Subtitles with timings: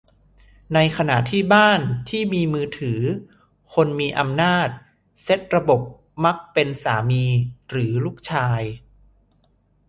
[0.73, 3.01] ในขณะที่บ้านที่มีมือถือ-
[3.73, 4.67] คนมีอำนาจ
[5.23, 5.81] เซ็ตระบบ
[6.25, 7.23] มักเป็นสามี
[7.69, 8.61] หรือลูกชาย